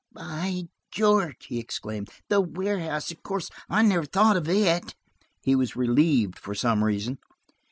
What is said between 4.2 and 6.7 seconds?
of it!" He was relieved, for